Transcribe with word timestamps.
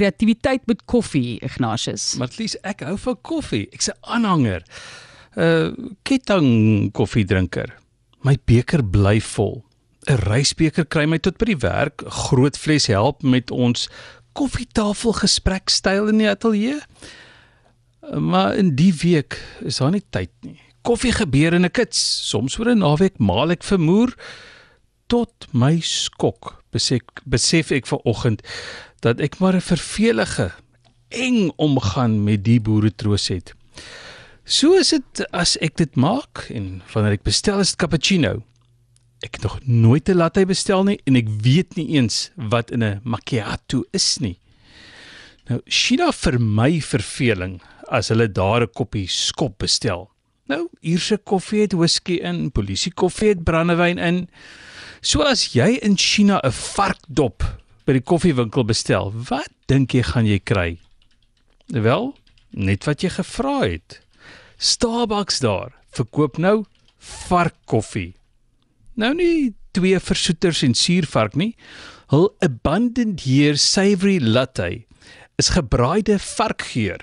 kreatiwiteit 0.00 0.66
met 0.70 0.84
koffie, 0.88 1.38
Ignatius. 1.44 2.14
Maar 2.18 2.30
atlees 2.30 2.56
ek 2.66 2.84
hou 2.86 2.96
van 3.00 3.18
koffie. 3.26 3.66
Ek's 3.74 3.90
'n 3.90 3.98
aanhanger. 4.00 4.64
Uh 5.36 5.72
ketting 6.02 6.92
koffiedrinker. 6.92 7.76
My 8.24 8.36
beker 8.44 8.82
bly 8.84 9.20
vol. 9.20 9.64
'n 10.08 10.16
Reisbeker 10.16 10.86
kry 10.86 11.04
my 11.06 11.18
tot 11.18 11.38
by 11.38 11.52
die 11.52 11.60
werk. 11.60 12.02
'n 12.02 12.10
Groot 12.10 12.56
fles 12.56 12.86
help 12.86 13.22
met 13.22 13.50
ons 13.50 13.88
koffietafel 14.32 15.12
gesprekstyl 15.12 16.08
in 16.08 16.18
die 16.18 16.28
ateljee. 16.28 16.80
Maar 18.18 18.56
in 18.56 18.74
die 18.74 18.94
week 19.02 19.38
is 19.60 19.76
daar 19.76 19.90
nie 19.90 20.04
tyd 20.10 20.30
nie. 20.40 20.60
Koffie 20.82 21.12
gebeur 21.12 21.52
in 21.52 21.64
'n 21.64 21.70
kits. 21.70 22.28
Soms 22.28 22.58
oor 22.58 22.70
'n 22.70 22.78
naweek 22.78 23.18
maal 23.18 23.50
ek 23.50 23.62
vermoer 23.62 24.14
tot 25.06 25.46
my 25.52 25.80
skok. 25.80 26.59
Besef 26.70 27.00
besef 27.24 27.70
ek 27.70 27.86
vanoggend 27.86 28.42
dat 29.00 29.20
ek 29.20 29.38
maar 29.38 29.54
'n 29.54 29.60
vervelige 29.60 30.52
eng 31.08 31.50
omgaan 31.56 32.24
met 32.24 32.44
die 32.44 32.60
boeretroos 32.60 33.28
het. 33.28 33.54
So 34.44 34.74
is 34.78 34.90
dit 34.90 35.26
as 35.32 35.56
ek 35.62 35.76
dit 35.76 35.96
maak 35.96 36.46
en 36.50 36.82
wanneer 36.92 37.12
ek 37.18 37.26
bestel 37.26 37.60
is 37.60 37.70
dit 37.70 37.78
cappuccino. 37.78 38.42
Ek 39.22 39.36
het 39.36 39.42
nog 39.42 39.58
nooit 39.64 40.08
'n 40.08 40.16
latte 40.16 40.46
bestel 40.46 40.84
nie 40.84 41.00
en 41.06 41.16
ek 41.16 41.28
weet 41.42 41.76
nie 41.76 41.88
eens 41.96 42.30
wat 42.36 42.70
in 42.70 42.82
'n 42.82 43.00
macchiato 43.04 43.84
is 43.92 44.18
nie. 44.18 44.38
Nou, 45.48 45.60
China 45.66 46.12
vir 46.12 46.38
my 46.38 46.80
verveling 46.80 47.60
as 47.88 48.08
hulle 48.08 48.28
daar 48.28 48.62
'n 48.62 48.72
koppie 48.72 49.06
skop 49.08 49.58
bestel. 49.58 50.10
Nou, 50.46 50.68
Ierse 50.80 51.16
koffie 51.18 51.60
het 51.60 51.72
whisky 51.72 52.18
in, 52.22 52.50
polisie 52.50 52.92
koffie 52.92 53.28
het 53.28 53.44
brandewyn 53.44 53.98
in. 53.98 54.28
So 55.00 55.24
as 55.24 55.54
jy 55.56 55.78
in 55.80 55.96
China 55.96 56.40
'n 56.44 56.52
varkdop 56.52 57.40
by 57.86 57.92
die 57.96 58.04
koffiewinkel 58.04 58.64
bestel, 58.68 59.08
wat 59.10 59.48
dink 59.66 59.94
jy 59.94 60.02
gaan 60.02 60.26
jy 60.26 60.38
kry? 60.38 60.78
Wel, 61.72 62.14
net 62.52 62.84
wat 62.84 63.00
jy 63.02 63.08
gevra 63.08 63.64
het. 63.64 64.00
Starbucks 64.58 65.40
daar 65.40 65.72
verkoop 65.96 66.36
nou 66.36 66.66
varkkoffie. 66.98 68.14
Nou 68.94 69.14
nie 69.14 69.54
twee 69.72 69.98
versoeters 69.98 70.62
en 70.62 70.74
suurvark 70.74 71.34
nie. 71.34 71.56
Hul 72.10 72.28
abundant 72.42 73.22
here 73.24 73.56
savory 73.56 74.18
latte 74.20 74.84
is 75.38 75.48
gebraaide 75.48 76.18
varkgeur. 76.18 77.00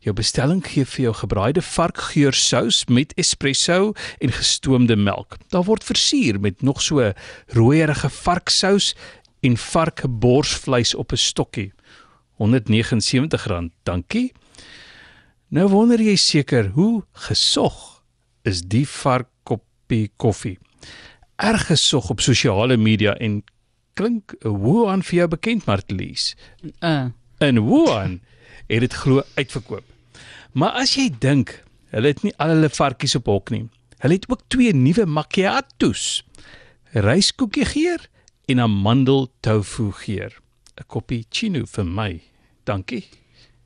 Jou 0.00 0.14
bestelling 0.14 0.62
gee 0.66 0.84
vir 0.84 1.02
jou 1.02 1.14
gebraaide 1.14 1.62
varkgeur 1.62 2.34
sous 2.34 2.84
met 2.88 3.12
espresso 3.16 3.92
en 4.18 4.32
gestoomde 4.32 4.96
melk. 4.96 5.36
Daar 5.48 5.64
word 5.64 5.84
versier 5.84 6.40
met 6.40 6.62
nog 6.62 6.82
so 6.82 7.12
rooierige 7.54 8.10
varksous 8.10 8.94
en 9.40 9.56
varkborsvleis 9.56 10.94
op 10.94 11.12
'n 11.12 11.16
stokkie. 11.16 11.72
R179, 12.38 13.70
dankie. 13.82 14.32
Nou 15.48 15.68
wonder 15.68 16.00
jy 16.00 16.16
seker 16.16 16.68
hoe 16.76 17.02
gesog 17.12 18.02
is 18.42 18.62
die 18.62 18.86
varkkoppie 18.88 20.10
koffie. 20.16 20.58
Erg 21.36 21.66
gesog 21.66 22.10
op 22.10 22.20
sosiale 22.20 22.76
media 22.76 23.14
en 23.16 23.42
klink 23.98 24.34
Wuhan 24.42 25.02
vir 25.02 25.16
jou 25.22 25.28
bekend 25.28 25.66
Martlies. 25.66 26.34
Uh. 26.80 27.10
In 27.38 27.62
Wuhan 27.66 28.20
het 28.68 28.84
dit 28.84 28.94
glo 28.94 29.22
uitverkoop. 29.36 29.84
Maar 30.52 30.80
as 30.82 30.94
jy 30.98 31.08
dink, 31.20 31.52
hulle 31.94 32.12
het 32.12 32.22
nie 32.22 32.34
al 32.36 32.54
hulle 32.56 32.70
varkies 32.72 33.16
op 33.18 33.28
hok 33.30 33.52
nie. 33.54 33.66
Hulle 34.02 34.18
het 34.18 34.28
ook 34.30 34.44
twee 34.52 34.74
nuwe 34.74 35.06
macchiatos. 35.06 36.22
Ryskoekie 36.92 37.66
geur 37.68 38.08
en 38.48 38.60
amandel 38.64 39.28
tofu 39.40 39.90
geur. 39.92 40.32
'n 40.78 40.86
Koppie 40.86 41.26
chino 41.30 41.64
vir 41.66 41.84
my. 41.84 42.20
Dankie. 42.64 43.04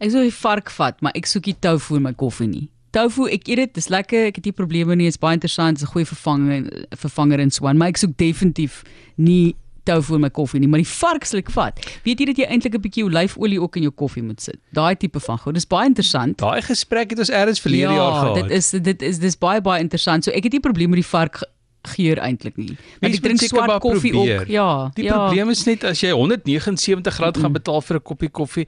Ek 0.00 0.10
sou 0.10 0.22
die 0.22 0.34
vark 0.34 0.70
vat, 0.70 1.00
maar 1.02 1.12
ek 1.14 1.26
soek 1.26 1.46
nie 1.46 1.58
tofu 1.60 1.96
in 1.96 2.02
my 2.02 2.12
koffie 2.12 2.48
nie. 2.48 2.68
Tofu, 2.92 3.28
ek 3.32 3.46
eet 3.48 3.56
dit, 3.56 3.74
dis 3.74 3.88
lekker, 3.88 4.26
ek 4.28 4.36
het 4.36 4.44
nie 4.44 4.52
probleme 4.52 4.96
nie, 4.96 5.06
dit 5.08 5.14
is 5.14 5.20
baie 5.20 5.38
interessant, 5.38 5.78
dit 5.78 5.82
is 5.82 5.88
'n 5.88 5.92
goeie 5.92 6.06
vervanger 6.06 6.86
vervanger 6.96 7.40
en 7.40 7.50
so 7.50 7.66
aan, 7.66 7.76
maar 7.76 7.88
ek 7.88 7.96
soek 7.96 8.16
definitief 8.16 8.82
nie 9.16 9.54
tofu 9.84 10.14
in 10.14 10.20
my 10.20 10.30
koffie 10.30 10.60
nie, 10.60 10.68
maar 10.68 10.78
die 10.82 10.88
vark 10.88 11.24
sal 11.24 11.38
ek 11.38 11.50
vat. 11.50 11.78
Weet 12.04 12.18
jy 12.20 12.26
dat 12.26 12.36
jy 12.36 12.44
eintlik 12.46 12.74
'n 12.74 12.80
bietjie 12.80 13.04
olyfolie 13.04 13.60
ook 13.60 13.76
in 13.76 13.82
jou 13.82 13.92
koffie 13.92 14.22
moet 14.22 14.40
sit? 14.40 14.58
Daai 14.72 14.96
tipe 14.96 15.20
van 15.20 15.38
goed. 15.38 15.54
Dis 15.54 15.66
baie 15.66 15.86
interessant. 15.86 16.38
Daai 16.38 16.62
gesprek 16.62 17.10
het 17.10 17.18
ons 17.18 17.30
eers 17.30 17.60
verlede 17.60 17.92
ja, 17.92 17.96
jaar 17.96 18.12
gehad. 18.20 18.34
dit 18.34 18.50
is 18.50 18.70
dit 18.70 19.02
is 19.02 19.18
dis 19.18 19.36
baie 19.38 19.60
baie 19.60 19.80
interessant. 19.80 20.24
So 20.24 20.30
ek 20.30 20.44
het 20.44 20.52
nie 20.52 20.60
probleme 20.60 20.90
met 20.96 21.02
die 21.02 21.10
vark 21.10 21.36
ge- 21.36 21.48
geur 21.96 22.18
eintlik 22.18 22.56
nie. 22.56 22.66
Want 22.76 23.00
Mens 23.00 23.16
ek 23.16 23.22
drink 23.22 23.40
maar 23.40 23.48
swart 23.48 23.80
koffie 23.80 24.12
probeer. 24.12 24.40
ook. 24.40 24.46
Ja. 24.46 24.90
Die 24.94 25.04
ja. 25.04 25.12
probleem 25.16 25.50
is 25.50 25.64
net 25.64 25.84
as 25.84 26.00
jy 26.00 26.10
179 26.12 27.18
rand 27.18 27.36
gaan 27.38 27.52
betaal 27.52 27.80
vir 27.82 27.96
'n 27.96 28.02
koppie 28.02 28.28
koffie, 28.30 28.66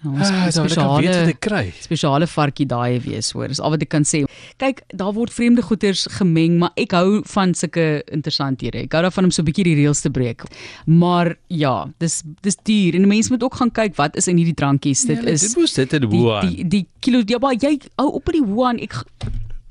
Ons 0.00 0.30
ah, 0.30 0.46
al 0.46 0.46
weet 0.48 0.56
wat 0.56 0.70
spesiale 0.70 1.28
ek 1.34 1.40
kry. 1.44 1.62
spesiale 1.84 2.26
varkie 2.26 2.64
daai 2.66 3.00
wees 3.04 3.32
hoor. 3.36 3.48
Dis 3.52 3.58
al 3.60 3.74
wat 3.74 3.82
ek 3.84 3.90
kan 3.92 4.06
sê. 4.08 4.22
Kyk, 4.56 4.80
daar 4.96 5.12
word 5.12 5.32
vreemde 5.34 5.60
goeders 5.66 6.06
gemeng, 6.16 6.54
maar 6.62 6.72
ek 6.80 6.94
hou 6.96 7.18
van 7.34 7.52
sulke 7.52 8.00
interessanthede. 8.08 8.86
Ek 8.86 8.96
hou 8.96 9.02
daarvan 9.04 9.28
om 9.28 9.30
so 9.30 9.42
'n 9.42 9.48
bietjie 9.50 9.64
die 9.68 9.74
reëls 9.76 10.00
te 10.00 10.08
breek. 10.10 10.44
Maar 10.86 11.36
ja, 11.48 11.84
dis 12.00 12.22
dis 12.42 12.56
duur 12.64 12.94
en 12.94 13.08
mense 13.08 13.30
moet 13.30 13.42
ook 13.42 13.54
gaan 13.60 13.70
kyk 13.70 13.96
wat 13.96 14.16
is 14.16 14.28
in 14.28 14.36
hierdie 14.38 14.54
drankies. 14.56 15.04
Dit 15.04 15.20
Ja, 15.22 15.28
is 15.28 15.42
dit 15.42 15.56
moes 15.56 15.74
dit 15.74 15.92
in 15.92 16.00
die 16.00 16.08
Wuhan. 16.08 16.48
die 16.48 16.64
die 16.68 16.86
kilo 17.00 17.22
ja, 17.26 17.38
maar 17.38 17.54
jy 17.54 17.78
hou 17.98 18.08
op 18.14 18.24
by 18.24 18.32
die 18.32 18.44
Wuhan. 18.46 18.80
Ek 18.80 18.94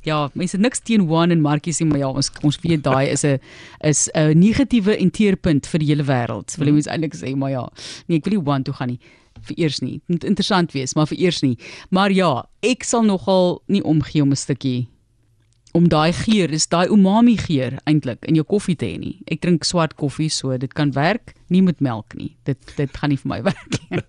ja, 0.03 0.29
mense 0.35 0.57
niks 0.57 0.79
teen 0.79 1.07
Wuhan 1.07 1.31
en 1.31 1.41
markies 1.41 1.79
nie, 1.79 1.89
maar 1.89 1.99
ja, 1.99 2.07
ons 2.07 2.29
ons 2.43 2.57
weet 2.61 2.83
daai 2.83 3.09
is 3.09 3.23
'n 3.25 3.39
is 3.83 4.09
'n 4.13 4.37
negatiewe 4.37 4.95
enteerpunt 4.95 5.65
vir 5.65 5.79
die 5.79 5.87
hele 5.87 6.03
wêreld. 6.03 6.55
Wil 6.57 6.67
jy 6.67 6.73
mens 6.73 6.87
eintlik 6.87 7.15
sê, 7.15 7.35
maar 7.35 7.49
ja, 7.49 7.67
nee, 8.07 8.17
ek 8.17 8.25
wil 8.25 8.33
nie 8.37 8.43
Wuhan 8.45 8.63
toe 8.63 8.73
gaan 8.75 8.89
nie 8.89 8.99
vir 9.43 9.55
eers 9.57 9.79
nie. 9.81 10.01
Moet 10.07 10.23
interessant 10.23 10.71
wees, 10.71 10.95
maar 10.95 11.07
vir 11.07 11.19
eers 11.19 11.41
nie. 11.41 11.57
Maar 11.89 12.11
ja, 12.11 12.45
ek 12.61 12.83
sal 12.83 13.03
nogal 13.03 13.61
nie 13.67 13.83
omgee 13.83 14.21
om 14.21 14.31
'n 14.31 14.35
stukkie 14.35 14.87
om 15.71 15.87
daai 15.89 16.13
geur, 16.13 16.49
dis 16.49 16.67
daai 16.67 16.89
umami 16.89 17.35
geur 17.37 17.77
eintlik 17.89 18.25
in 18.29 18.35
jou 18.39 18.45
koffie 18.47 18.75
te 18.75 18.87
hê 18.89 18.97
nie. 18.99 19.15
Ek 19.29 19.41
drink 19.41 19.67
swart 19.67 19.95
koffie, 19.95 20.29
so 20.29 20.57
dit 20.57 20.73
kan 20.73 20.91
werk 20.95 21.35
nie 21.49 21.61
met 21.61 21.79
melk 21.79 22.15
nie. 22.17 22.35
Dit 22.45 22.57
dit 22.77 22.97
gaan 22.97 23.13
nie 23.13 23.19
vir 23.21 23.29
my 23.29 23.41
werk 23.49 23.77
nie. 23.89 24.01